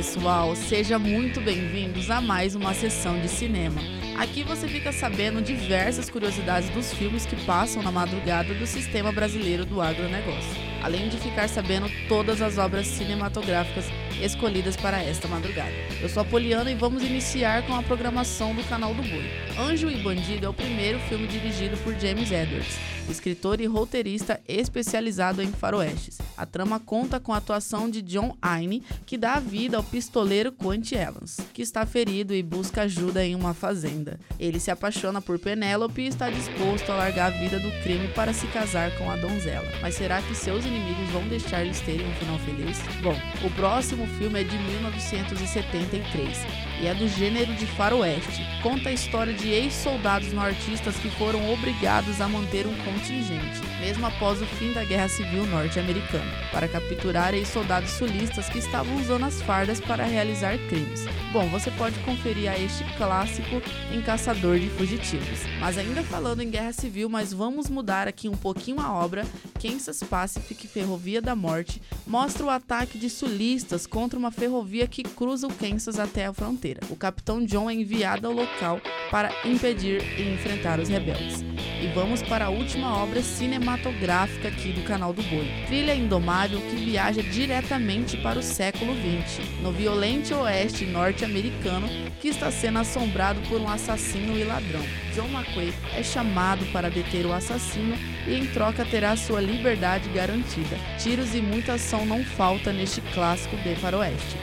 pessoal, 0.00 0.56
seja 0.56 0.98
muito 0.98 1.42
bem-vindos 1.42 2.10
a 2.10 2.22
mais 2.22 2.54
uma 2.54 2.72
sessão 2.72 3.20
de 3.20 3.28
cinema. 3.28 3.82
Aqui 4.16 4.42
você 4.42 4.66
fica 4.66 4.92
sabendo 4.92 5.42
diversas 5.42 6.08
curiosidades 6.08 6.70
dos 6.70 6.90
filmes 6.94 7.26
que 7.26 7.36
passam 7.44 7.82
na 7.82 7.92
madrugada 7.92 8.54
do 8.54 8.66
sistema 8.66 9.12
brasileiro 9.12 9.66
do 9.66 9.78
agronegócio, 9.78 10.56
além 10.82 11.10
de 11.10 11.18
ficar 11.18 11.50
sabendo 11.50 11.86
todas 12.08 12.40
as 12.40 12.56
obras 12.56 12.86
cinematográficas 12.86 13.84
escolhidas 14.22 14.76
para 14.76 15.02
esta 15.02 15.26
madrugada. 15.28 15.72
Eu 16.00 16.08
sou 16.08 16.22
a 16.22 16.24
Poliana 16.24 16.70
e 16.70 16.74
vamos 16.74 17.02
iniciar 17.02 17.66
com 17.66 17.74
a 17.74 17.82
programação 17.82 18.54
do 18.54 18.62
canal 18.64 18.94
do 18.94 19.02
Boi. 19.02 19.24
Anjo 19.58 19.90
e 19.90 19.96
Bandido 19.96 20.46
é 20.46 20.48
o 20.48 20.54
primeiro 20.54 20.98
filme 21.00 21.26
dirigido 21.26 21.76
por 21.78 21.94
James 21.94 22.30
Edwards, 22.30 22.78
escritor 23.08 23.60
e 23.60 23.66
roteirista 23.66 24.40
especializado 24.48 25.42
em 25.42 25.52
faroestes. 25.52 26.18
A 26.36 26.46
trama 26.46 26.80
conta 26.80 27.20
com 27.20 27.32
a 27.32 27.36
atuação 27.36 27.90
de 27.90 28.00
John 28.02 28.36
Aine, 28.40 28.82
que 29.04 29.18
dá 29.18 29.38
vida 29.38 29.76
ao 29.76 29.82
pistoleiro 29.82 30.52
Quant 30.52 30.92
Evans, 30.92 31.38
que 31.52 31.62
está 31.62 31.84
ferido 31.84 32.34
e 32.34 32.42
busca 32.42 32.82
ajuda 32.82 33.24
em 33.24 33.34
uma 33.34 33.52
fazenda. 33.52 34.18
Ele 34.38 34.60
se 34.60 34.70
apaixona 34.70 35.20
por 35.20 35.38
Penélope 35.38 36.02
e 36.02 36.06
está 36.06 36.30
disposto 36.30 36.90
a 36.90 36.96
largar 36.96 37.32
a 37.32 37.36
vida 37.36 37.58
do 37.58 37.70
crime 37.82 38.08
para 38.08 38.32
se 38.32 38.46
casar 38.48 38.96
com 38.96 39.10
a 39.10 39.16
donzela. 39.16 39.68
Mas 39.82 39.94
será 39.94 40.22
que 40.22 40.34
seus 40.34 40.64
inimigos 40.64 41.10
vão 41.10 41.26
deixar 41.28 41.62
eles 41.62 41.80
terem 41.80 42.06
um 42.08 42.14
final 42.14 42.38
feliz? 42.40 42.78
Bom, 43.02 43.14
o 43.44 43.50
próximo 43.50 44.06
filme 44.18 44.40
é 44.40 44.44
de 44.44 44.58
1973 44.58 46.38
e 46.80 46.86
é 46.86 46.94
do 46.94 47.08
gênero 47.08 47.52
de 47.54 47.66
faroeste. 47.66 48.42
Conta 48.62 48.88
a 48.88 48.92
história 48.92 49.32
de 49.32 49.48
ex-soldados 49.48 50.32
nortistas 50.32 50.96
que 50.96 51.10
foram 51.10 51.52
obrigados 51.52 52.20
a 52.20 52.28
manter 52.28 52.66
um 52.66 52.76
contingente, 52.84 53.60
mesmo 53.80 54.06
após 54.06 54.40
o 54.40 54.46
fim 54.46 54.72
da 54.72 54.84
Guerra 54.84 55.08
Civil 55.08 55.46
Norte-Americana, 55.46 56.30
para 56.52 56.68
capturar 56.68 57.34
ex-soldados 57.34 57.90
sulistas 57.90 58.48
que 58.48 58.58
estavam 58.58 58.96
usando 58.96 59.24
as 59.24 59.40
fardas 59.42 59.80
para 59.80 60.04
realizar 60.04 60.58
crimes. 60.68 61.06
Bom, 61.32 61.48
você 61.48 61.70
pode 61.72 61.98
conferir 62.00 62.50
a 62.50 62.58
este 62.58 62.84
clássico 62.96 63.62
em 63.92 64.02
Caçador 64.02 64.58
de 64.58 64.68
Fugitivos. 64.70 65.40
Mas 65.60 65.78
ainda 65.78 66.02
falando 66.02 66.40
em 66.42 66.50
Guerra 66.50 66.72
Civil, 66.72 67.08
mas 67.08 67.32
vamos 67.32 67.68
mudar 67.70 68.08
aqui 68.08 68.28
um 68.28 68.36
pouquinho 68.36 68.80
a 68.80 68.92
obra. 68.92 69.24
Kansas 69.60 70.02
Pacific 70.02 70.66
Ferrovia 70.66 71.20
da 71.20 71.36
Morte 71.36 71.82
mostra 72.06 72.46
o 72.46 72.50
ataque 72.50 72.98
de 72.98 73.10
sulistas 73.10 73.86
contra 73.86 74.18
uma 74.18 74.30
ferrovia 74.30 74.86
que 74.86 75.02
cruza 75.02 75.46
o 75.46 75.52
Kansas 75.52 75.98
até 75.98 76.24
a 76.24 76.32
fronteira. 76.32 76.80
O 76.88 76.96
capitão 76.96 77.44
John 77.44 77.68
é 77.68 77.74
enviado 77.74 78.26
ao 78.26 78.32
local 78.32 78.80
para 79.10 79.30
impedir 79.44 80.02
e 80.18 80.32
enfrentar 80.32 80.80
os 80.80 80.88
rebeldes. 80.88 81.49
E 81.82 81.86
vamos 81.94 82.20
para 82.20 82.44
a 82.44 82.50
última 82.50 82.94
obra 83.02 83.22
cinematográfica 83.22 84.48
aqui 84.48 84.70
do 84.70 84.82
canal 84.82 85.14
do 85.14 85.22
Boi. 85.22 85.50
Trilha 85.66 85.94
Indomável 85.94 86.60
que 86.60 86.76
viaja 86.76 87.22
diretamente 87.22 88.18
para 88.18 88.38
o 88.38 88.42
século 88.42 88.92
XX, 88.94 89.40
no 89.62 89.72
violento 89.72 90.34
oeste 90.34 90.84
norte-americano 90.84 91.88
que 92.20 92.28
está 92.28 92.50
sendo 92.50 92.80
assombrado 92.80 93.40
por 93.48 93.58
um 93.58 93.68
assassino 93.68 94.36
e 94.38 94.44
ladrão. 94.44 94.82
John 95.14 95.28
McQuay 95.28 95.72
é 95.96 96.02
chamado 96.02 96.66
para 96.66 96.90
deter 96.90 97.24
o 97.24 97.32
assassino 97.32 97.96
e 98.26 98.34
em 98.34 98.46
troca 98.48 98.84
terá 98.84 99.16
sua 99.16 99.40
liberdade 99.40 100.06
garantida. 100.10 100.76
Tiros 100.98 101.34
e 101.34 101.40
muita 101.40 101.74
ação 101.74 102.04
não 102.04 102.22
falta 102.22 102.74
neste 102.74 103.00
clássico 103.00 103.56
de 103.56 103.74
faroeste. 103.76 104.36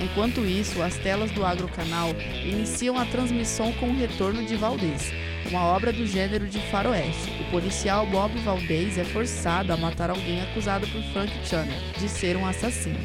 Enquanto 0.00 0.44
isso, 0.44 0.80
as 0.80 0.96
telas 0.98 1.30
do 1.32 1.44
Agrocanal 1.44 2.10
iniciam 2.44 2.98
a 2.98 3.04
transmissão 3.04 3.72
com 3.74 3.90
o 3.90 3.96
retorno 3.96 4.44
de 4.44 4.56
Valdez, 4.56 5.12
uma 5.48 5.64
obra 5.64 5.92
do 5.92 6.06
gênero 6.06 6.48
de 6.48 6.58
faroeste. 6.70 7.30
O 7.40 7.50
policial 7.50 8.06
Bob 8.06 8.38
Valdez 8.40 8.98
é 8.98 9.04
forçado 9.04 9.72
a 9.72 9.76
matar 9.76 10.10
alguém 10.10 10.42
acusado 10.42 10.86
por 10.88 11.02
Frank 11.12 11.32
Channer 11.46 11.78
de 11.98 12.08
ser 12.08 12.36
um 12.36 12.46
assassino. 12.46 12.98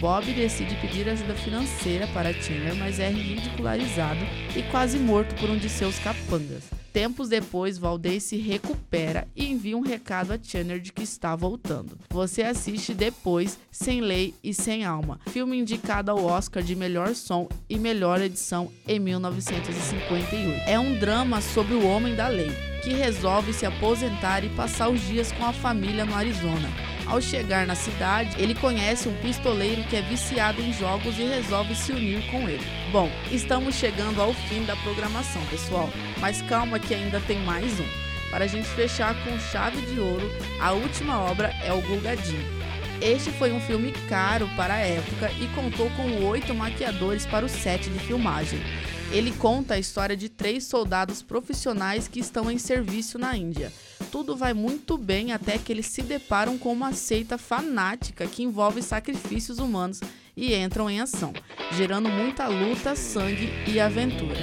Bob 0.00 0.32
decide 0.32 0.74
pedir 0.76 1.08
ajuda 1.08 1.34
financeira 1.34 2.08
para 2.08 2.32
Chandler, 2.32 2.74
mas 2.74 2.98
é 2.98 3.08
ridicularizado 3.08 4.20
e 4.56 4.62
quase 4.70 4.98
morto 4.98 5.34
por 5.36 5.48
um 5.48 5.56
de 5.56 5.68
seus 5.68 5.98
capangas. 6.00 6.81
Tempos 6.92 7.28
depois, 7.28 7.78
Valdez 7.78 8.22
se 8.24 8.36
recupera 8.36 9.26
e 9.34 9.50
envia 9.50 9.76
um 9.76 9.80
recado 9.80 10.32
a 10.32 10.38
Chandler 10.40 10.78
de 10.78 10.92
que 10.92 11.02
está 11.02 11.34
voltando. 11.34 11.98
Você 12.10 12.42
assiste 12.42 12.92
depois 12.92 13.58
Sem 13.70 14.02
Lei 14.02 14.34
e 14.44 14.52
Sem 14.52 14.84
Alma, 14.84 15.18
filme 15.28 15.58
indicado 15.58 16.10
ao 16.10 16.22
Oscar 16.22 16.62
de 16.62 16.76
melhor 16.76 17.14
som 17.14 17.48
e 17.68 17.78
melhor 17.78 18.20
edição 18.20 18.70
em 18.86 18.98
1958. 18.98 20.62
É 20.66 20.78
um 20.78 20.98
drama 20.98 21.40
sobre 21.40 21.74
o 21.74 21.86
homem 21.86 22.14
da 22.14 22.28
lei, 22.28 22.50
que 22.82 22.92
resolve 22.92 23.54
se 23.54 23.64
aposentar 23.64 24.44
e 24.44 24.50
passar 24.50 24.90
os 24.90 25.00
dias 25.00 25.32
com 25.32 25.46
a 25.46 25.52
família 25.52 26.04
no 26.04 26.14
Arizona. 26.14 26.68
Ao 27.12 27.20
chegar 27.20 27.66
na 27.66 27.74
cidade, 27.74 28.42
ele 28.42 28.54
conhece 28.54 29.06
um 29.06 29.14
pistoleiro 29.16 29.84
que 29.84 29.96
é 29.96 30.00
viciado 30.00 30.62
em 30.62 30.72
jogos 30.72 31.18
e 31.18 31.24
resolve 31.24 31.74
se 31.74 31.92
unir 31.92 32.26
com 32.30 32.48
ele. 32.48 32.64
Bom, 32.90 33.10
estamos 33.30 33.74
chegando 33.74 34.18
ao 34.18 34.32
fim 34.32 34.64
da 34.64 34.74
programação, 34.76 35.44
pessoal, 35.50 35.90
mas 36.22 36.40
calma 36.40 36.78
que 36.78 36.94
ainda 36.94 37.20
tem 37.20 37.38
mais 37.40 37.78
um. 37.78 38.30
Para 38.30 38.46
a 38.46 38.48
gente 38.48 38.66
fechar 38.68 39.14
com 39.24 39.38
chave 39.38 39.82
de 39.92 40.00
ouro, 40.00 40.26
a 40.58 40.72
última 40.72 41.20
obra 41.20 41.54
é 41.62 41.70
o 41.70 41.82
Gulgadinho. 41.82 42.61
Este 43.02 43.32
foi 43.32 43.52
um 43.52 43.58
filme 43.58 43.90
caro 44.08 44.48
para 44.54 44.74
a 44.74 44.78
época 44.78 45.28
e 45.32 45.48
contou 45.56 45.90
com 45.96 46.24
oito 46.28 46.54
maquiadores 46.54 47.26
para 47.26 47.44
o 47.44 47.48
set 47.48 47.90
de 47.90 47.98
filmagem. 47.98 48.60
Ele 49.10 49.32
conta 49.32 49.74
a 49.74 49.78
história 49.78 50.16
de 50.16 50.28
três 50.28 50.66
soldados 50.66 51.20
profissionais 51.20 52.06
que 52.06 52.20
estão 52.20 52.48
em 52.48 52.58
serviço 52.58 53.18
na 53.18 53.36
Índia. 53.36 53.72
Tudo 54.12 54.36
vai 54.36 54.54
muito 54.54 54.96
bem 54.96 55.32
até 55.32 55.58
que 55.58 55.72
eles 55.72 55.86
se 55.86 56.00
deparam 56.00 56.56
com 56.56 56.72
uma 56.72 56.92
seita 56.92 57.36
fanática 57.36 58.24
que 58.24 58.44
envolve 58.44 58.80
sacrifícios 58.80 59.58
humanos 59.58 59.98
e 60.36 60.54
entram 60.54 60.88
em 60.88 61.00
ação, 61.00 61.32
gerando 61.72 62.08
muita 62.08 62.46
luta, 62.46 62.94
sangue 62.94 63.50
e 63.66 63.80
aventura. 63.80 64.38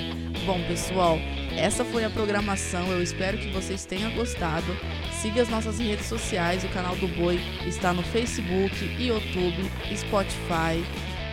Bom, 0.46 0.62
pessoal, 0.68 1.18
essa 1.60 1.84
foi 1.84 2.06
a 2.06 2.10
programação. 2.10 2.90
Eu 2.92 3.04
espero 3.04 3.38
que 3.38 3.52
vocês 3.52 3.86
tenham 3.86 4.12
gostado. 4.12 4.66
Siga 5.22 5.42
as 5.42 5.50
nossas 5.50 5.78
redes 5.78 6.06
sociais. 6.06 6.64
O 6.64 6.70
canal 6.70 6.96
do 6.96 7.08
Boi 7.08 7.40
está 7.68 7.94
no 7.94 8.02
Facebook, 8.02 8.74
YouTube, 8.98 9.70
Spotify 9.96 10.82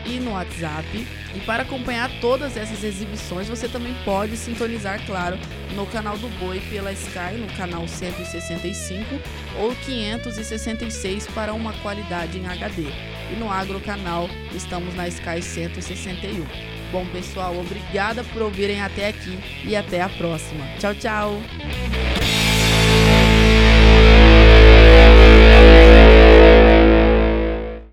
e 0.04 0.18
no 0.18 0.32
WhatsApp. 0.32 1.06
E 1.34 1.40
para 1.40 1.62
acompanhar 1.62 2.10
todas 2.20 2.56
essas 2.56 2.82
exibições, 2.82 3.48
você 3.48 3.68
também 3.68 3.94
pode 4.04 4.36
sintonizar, 4.36 5.04
claro, 5.06 5.38
no 5.74 5.86
canal 5.86 6.18
do 6.18 6.28
Boi 6.40 6.60
pela 6.70 6.92
Sky, 6.92 7.36
no 7.38 7.46
canal 7.56 7.86
165 7.86 9.04
ou 9.60 9.74
566 9.76 11.28
para 11.28 11.54
uma 11.54 11.72
qualidade 11.74 12.38
em 12.38 12.46
HD. 12.46 12.84
E 13.32 13.36
no 13.36 13.50
Agro 13.50 13.80
Canal 13.80 14.28
estamos 14.54 14.94
na 14.94 15.06
Sky 15.08 15.40
161. 15.40 16.44
Bom, 16.96 17.04
pessoal, 17.12 17.54
obrigada 17.58 18.24
por 18.24 18.40
ouvirem 18.40 18.80
até 18.80 19.08
aqui 19.08 19.38
e 19.66 19.76
até 19.76 20.00
a 20.00 20.08
próxima. 20.08 20.64
Tchau, 20.78 20.94
tchau! 20.94 21.42